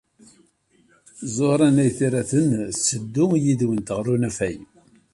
[1.35, 4.59] Ẓuhṛa n At Yiraten ad teddu yid-went ɣer unafag.